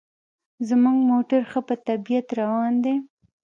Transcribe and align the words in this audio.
زموږ 0.67 0.97
موټر 1.11 1.41
ښه 1.51 1.61
په 1.67 1.75
طبیعت 1.87 2.27
روان 2.39 2.73
دی. 2.83 2.95